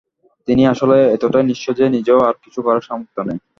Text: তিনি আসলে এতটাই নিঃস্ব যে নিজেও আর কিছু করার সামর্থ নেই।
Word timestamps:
তিনি 0.47 0.63
আসলে 0.73 0.97
এতটাই 1.15 1.45
নিঃস্ব 1.47 1.67
যে 1.79 1.85
নিজেও 1.95 2.19
আর 2.27 2.35
কিছু 2.43 2.59
করার 2.65 2.83
সামর্থ 2.87 3.15
নেই। 3.27 3.39